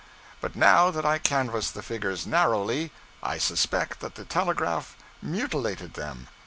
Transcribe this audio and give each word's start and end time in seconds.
But 0.41 0.55
now 0.55 0.89
that 0.89 1.05
I 1.05 1.19
canvass 1.19 1.69
the 1.69 1.83
figures 1.83 2.25
narrowly, 2.25 2.91
I 3.21 3.37
suspect 3.37 3.99
that 3.99 4.15
the 4.15 4.25
telegraph 4.25 4.97
mutilated 5.21 5.93
them. 5.93 6.27